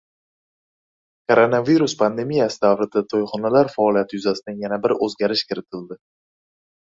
[1.31, 5.99] Koronavirus pandemiyasi davrida to‘yxonalar faoliyati yuzasidan yana bir o‘zgarish kiritildi